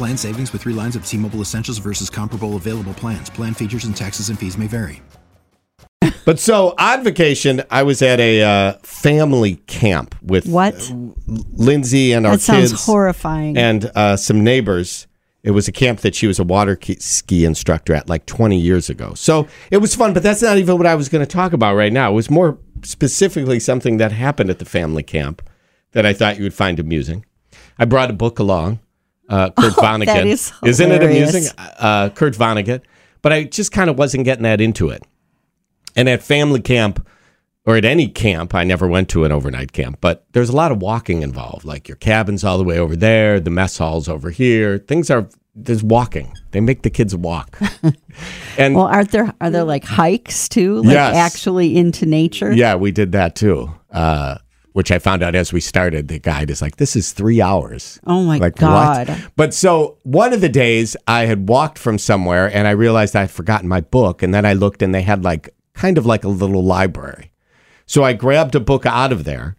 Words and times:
Plan 0.00 0.16
savings 0.16 0.50
with 0.54 0.62
three 0.62 0.72
lines 0.72 0.96
of 0.96 1.04
T 1.04 1.18
Mobile 1.18 1.42
Essentials 1.42 1.76
versus 1.76 2.08
comparable 2.08 2.56
available 2.56 2.94
plans. 2.94 3.28
Plan 3.28 3.52
features 3.52 3.84
and 3.84 3.94
taxes 3.94 4.30
and 4.30 4.38
fees 4.38 4.56
may 4.56 4.66
vary. 4.66 5.02
But 6.24 6.38
so 6.38 6.74
on 6.78 7.04
vacation, 7.04 7.62
I 7.70 7.82
was 7.82 8.00
at 8.00 8.18
a 8.18 8.42
uh, 8.42 8.72
family 8.82 9.56
camp 9.66 10.14
with 10.22 10.46
What? 10.46 10.90
uh, 10.90 10.94
Lindsay 11.52 12.12
and 12.12 12.24
our 12.26 12.32
That 12.36 12.40
sounds 12.40 12.70
kids 12.70 12.86
horrifying. 12.86 13.58
and 13.58 13.90
uh, 13.94 14.16
some 14.16 14.42
neighbors. 14.42 15.06
It 15.42 15.50
was 15.50 15.68
a 15.68 15.72
camp 15.72 16.00
that 16.00 16.14
she 16.14 16.26
was 16.26 16.38
a 16.38 16.44
water 16.44 16.78
ski 16.98 17.44
instructor 17.44 17.92
at 17.92 18.08
like 18.08 18.24
20 18.24 18.58
years 18.58 18.88
ago. 18.88 19.12
So 19.12 19.48
it 19.70 19.82
was 19.82 19.94
fun, 19.94 20.14
but 20.14 20.22
that's 20.22 20.40
not 20.40 20.56
even 20.56 20.78
what 20.78 20.86
I 20.86 20.94
was 20.94 21.10
going 21.10 21.26
to 21.26 21.30
talk 21.30 21.52
about 21.52 21.74
right 21.74 21.92
now. 21.92 22.10
It 22.10 22.14
was 22.14 22.30
more 22.30 22.56
specifically 22.84 23.60
something 23.60 23.98
that 23.98 24.12
happened 24.12 24.48
at 24.48 24.60
the 24.60 24.64
family 24.64 25.02
camp 25.02 25.46
that 25.92 26.06
I 26.06 26.14
thought 26.14 26.38
you 26.38 26.44
would 26.44 26.54
find 26.54 26.78
amusing. 26.80 27.26
I 27.78 27.84
brought 27.84 28.08
a 28.08 28.14
book 28.14 28.38
along, 28.38 28.80
uh, 29.30 29.50
Kurt 29.50 29.72
Vonnegut. 29.84 30.06
that 30.06 30.26
is 30.26 30.52
Isn't 30.64 30.92
it 30.92 31.02
amusing? 31.02 31.44
Uh, 31.56 32.10
Kurt 32.10 32.34
Vonnegut. 32.34 32.82
But 33.22 33.32
I 33.32 33.44
just 33.44 33.72
kind 33.72 33.88
of 33.90 33.98
wasn't 33.98 34.24
getting 34.24 34.42
that 34.44 34.60
into 34.60 34.88
it. 34.90 35.02
And 35.96 36.08
at 36.08 36.22
family 36.22 36.60
camp, 36.60 37.06
or 37.66 37.76
at 37.76 37.84
any 37.84 38.08
camp, 38.08 38.54
I 38.54 38.64
never 38.64 38.86
went 38.88 39.08
to 39.10 39.24
an 39.24 39.32
overnight 39.32 39.72
camp, 39.72 39.98
but 40.00 40.24
there's 40.32 40.48
a 40.48 40.56
lot 40.56 40.72
of 40.72 40.80
walking 40.80 41.22
involved. 41.22 41.64
Like 41.64 41.86
your 41.88 41.96
cabin's 41.96 42.44
all 42.44 42.56
the 42.58 42.64
way 42.64 42.78
over 42.78 42.96
there, 42.96 43.38
the 43.40 43.50
mess 43.50 43.76
hall's 43.78 44.08
over 44.08 44.30
here. 44.30 44.78
Things 44.78 45.10
are 45.10 45.28
there's 45.54 45.82
walking. 45.82 46.32
They 46.52 46.60
make 46.60 46.82
the 46.82 46.90
kids 46.90 47.14
walk. 47.14 47.58
and 48.56 48.74
well, 48.74 48.86
aren't 48.86 49.10
there 49.10 49.34
are 49.42 49.50
there 49.50 49.64
like 49.64 49.84
hikes 49.84 50.48
too? 50.48 50.76
Like 50.76 50.94
Yes. 50.94 51.16
actually 51.16 51.76
into 51.76 52.06
nature? 52.06 52.52
yeah, 52.52 52.76
we 52.76 52.92
did 52.92 53.12
that 53.12 53.34
too. 53.34 53.70
Uh, 53.90 54.38
which 54.80 54.90
I 54.90 54.98
found 54.98 55.22
out 55.22 55.34
as 55.34 55.52
we 55.52 55.60
started. 55.60 56.08
The 56.08 56.18
guide 56.18 56.48
is 56.48 56.62
like, 56.62 56.76
"This 56.76 56.96
is 56.96 57.12
three 57.12 57.42
hours." 57.42 58.00
Oh 58.06 58.22
my 58.22 58.38
like 58.38 58.56
God. 58.56 59.08
what? 59.08 59.18
But 59.36 59.52
so 59.52 59.98
one 60.04 60.32
of 60.32 60.40
the 60.40 60.48
days 60.48 60.96
I 61.06 61.26
had 61.26 61.50
walked 61.50 61.76
from 61.76 61.98
somewhere 61.98 62.50
and 62.50 62.66
I 62.66 62.70
realized 62.70 63.14
I'd 63.14 63.30
forgotten 63.30 63.68
my 63.68 63.82
book, 63.82 64.22
and 64.22 64.32
then 64.32 64.46
I 64.46 64.54
looked 64.54 64.80
and 64.80 64.94
they 64.94 65.02
had 65.02 65.22
like 65.22 65.50
kind 65.74 65.98
of 65.98 66.06
like 66.06 66.24
a 66.24 66.28
little 66.28 66.64
library. 66.64 67.30
So 67.84 68.04
I 68.04 68.14
grabbed 68.14 68.54
a 68.54 68.60
book 68.60 68.86
out 68.86 69.12
of 69.12 69.24
there, 69.24 69.54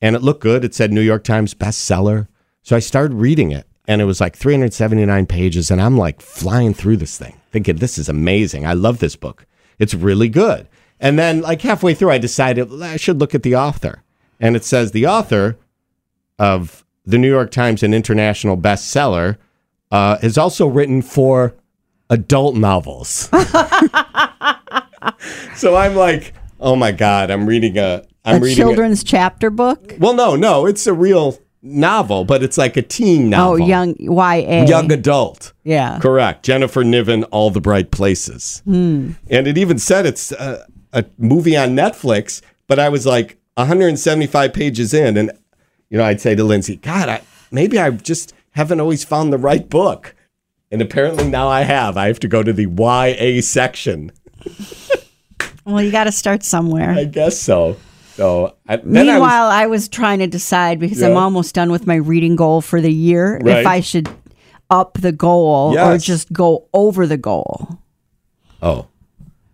and 0.00 0.14
it 0.14 0.22
looked 0.22 0.42
good. 0.42 0.64
It 0.64 0.72
said 0.72 0.92
New 0.92 1.00
York 1.00 1.24
Times 1.24 1.52
bestseller. 1.52 2.28
So 2.62 2.76
I 2.76 2.78
started 2.78 3.14
reading 3.14 3.50
it, 3.50 3.66
and 3.88 4.00
it 4.00 4.04
was 4.04 4.20
like 4.20 4.36
379 4.36 5.26
pages, 5.26 5.68
and 5.72 5.82
I'm 5.82 5.98
like 5.98 6.22
flying 6.22 6.74
through 6.74 6.98
this 6.98 7.18
thing, 7.18 7.40
thinking 7.50 7.78
this 7.78 7.98
is 7.98 8.08
amazing. 8.08 8.66
I 8.66 8.74
love 8.74 9.00
this 9.00 9.16
book. 9.16 9.46
It's 9.80 9.94
really 9.94 10.28
good. 10.28 10.68
And 11.00 11.18
then 11.18 11.40
like 11.40 11.62
halfway 11.62 11.94
through, 11.94 12.12
I 12.12 12.18
decided 12.18 12.70
I 12.80 12.98
should 12.98 13.18
look 13.18 13.34
at 13.34 13.42
the 13.42 13.56
author, 13.56 14.04
and 14.40 14.56
it 14.56 14.64
says 14.64 14.92
the 14.92 15.06
author 15.06 15.58
of 16.38 16.84
the 17.04 17.18
New 17.18 17.28
York 17.28 17.50
Times, 17.50 17.82
an 17.82 17.92
international 17.94 18.56
bestseller, 18.56 19.36
uh, 19.90 20.18
is 20.22 20.38
also 20.38 20.66
written 20.66 21.02
for 21.02 21.54
adult 22.08 22.56
novels. 22.56 23.10
so 25.54 25.76
I'm 25.76 25.94
like, 25.94 26.34
oh 26.60 26.76
my 26.76 26.92
god, 26.92 27.30
I'm 27.30 27.46
reading 27.46 27.78
a 27.78 28.04
I'm 28.24 28.36
a 28.36 28.40
reading 28.40 28.62
a- 28.62 28.66
children's 28.66 29.04
chapter 29.04 29.50
book? 29.50 29.94
well, 29.98 30.14
no, 30.14 30.36
no, 30.36 30.66
it's 30.66 30.86
a 30.86 30.94
real 30.94 31.38
novel, 31.62 32.24
but 32.24 32.42
it's 32.42 32.58
like 32.58 32.76
a 32.76 32.82
teen 32.82 33.30
novel. 33.30 33.62
Oh, 33.62 33.66
young 33.66 33.94
YA. 33.98 34.64
young 34.64 34.90
adult. 34.92 35.52
Yeah. 35.64 35.98
Correct. 36.00 36.44
Jennifer 36.44 36.84
Niven, 36.84 37.24
All 37.24 37.50
the 37.50 37.60
Bright 37.60 37.90
Places. 37.90 38.62
Hmm. 38.64 39.12
And 39.28 39.46
it 39.46 39.58
even 39.58 39.78
said 39.78 40.06
it's 40.06 40.32
a, 40.32 40.66
a 40.92 41.04
movie 41.18 41.56
on 41.56 41.70
Netflix, 41.70 42.40
but 42.66 42.78
I 42.78 42.88
was 42.88 43.06
like 43.06 43.38
175 43.60 44.52
pages 44.52 44.92
in, 44.94 45.16
and 45.16 45.30
you 45.88 45.98
know, 45.98 46.04
I'd 46.04 46.20
say 46.20 46.34
to 46.34 46.44
Lindsay, 46.44 46.76
God, 46.76 47.08
I, 47.08 47.22
maybe 47.50 47.78
I 47.78 47.90
just 47.90 48.32
haven't 48.52 48.80
always 48.80 49.04
found 49.04 49.32
the 49.32 49.38
right 49.38 49.68
book. 49.68 50.14
And 50.72 50.80
apparently 50.80 51.28
now 51.28 51.48
I 51.48 51.62
have. 51.62 51.96
I 51.96 52.06
have 52.06 52.20
to 52.20 52.28
go 52.28 52.42
to 52.44 52.52
the 52.52 52.66
YA 52.66 53.40
section. 53.42 54.12
Well, 55.64 55.82
you 55.82 55.90
got 55.90 56.04
to 56.04 56.12
start 56.12 56.42
somewhere. 56.44 56.90
I 56.90 57.04
guess 57.04 57.38
so. 57.40 57.76
So 58.14 58.56
I, 58.68 58.76
then 58.76 58.86
I 58.86 58.86
was- 58.86 59.04
Meanwhile, 59.14 59.46
I 59.48 59.66
was, 59.66 59.88
trying 59.88 60.20
to 60.20 60.26
decide 60.26 60.78
because 60.78 61.02
I'm 61.02 61.16
almost 61.16 61.54
done 61.54 61.70
with 61.72 61.86
my 61.86 61.96
reading 61.96 62.36
goal 62.36 62.60
for 62.60 62.80
the 62.80 62.92
year 62.92 63.38
Right. 63.42 63.58
if 63.58 63.66
I 63.66 63.80
should 63.80 64.08
up 64.68 64.94
the 65.00 65.10
goal 65.12 65.76
or 65.76 65.98
just 65.98 66.32
go 66.32 66.68
over 66.72 67.04
the 67.06 67.16
goal 67.16 67.80
oh, 68.62 68.86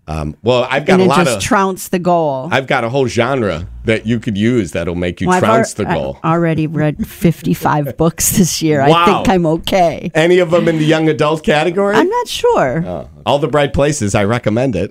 um, 0.09 0.37
well, 0.43 0.67
I've 0.71 0.85
got 0.87 0.95
and 1.01 1.03
a 1.03 1.07
lot 1.07 1.25
just 1.25 1.37
of. 1.39 1.43
trounce 1.43 1.89
the 1.89 1.99
goal. 1.99 2.49
I've 2.53 2.67
got 2.67 2.85
a 2.85 2.89
whole 2.89 3.07
genre 3.09 3.69
that 3.85 4.07
you 4.07 4.21
could 4.21 4.37
use 4.39 4.73
that'll 4.73 4.95
make 4.95 5.21
you 5.21 5.29
Well, 5.29 5.41
trounce 5.41 5.79
al- 5.79 5.85
the 5.87 5.93
goal. 5.93 6.19
I've 6.23 6.33
already 6.33 6.67
read 6.67 7.07
55 7.07 7.97
books 7.97 8.37
this 8.37 8.63
year. 8.63 8.81
Wow. 8.87 9.03
I 9.03 9.07
think 9.07 9.29
I'm 9.29 9.47
okay. 9.47 10.11
Any 10.15 10.39
of 10.39 10.51
them 10.51 10.69
in 10.69 10.79
the 10.79 10.85
young 10.85 11.09
adult 11.09 11.43
category? 11.45 11.95
I'm 11.97 12.09
not 12.09 12.29
sure. 12.29 12.85
Oh, 12.87 13.11
all 13.25 13.39
the 13.39 13.49
bright 13.49 13.73
places. 13.73 14.15
I 14.15 14.25
recommend 14.25 14.77
it. 14.77 14.91